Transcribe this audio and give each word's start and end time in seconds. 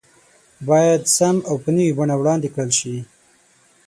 بايد 0.67 1.01
سم 1.17 1.35
او 1.49 1.55
په 1.63 1.69
نوي 1.75 1.91
بڼه 1.97 2.15
وړاندې 2.17 2.51
کړل 2.53 2.71
شي 2.79 2.95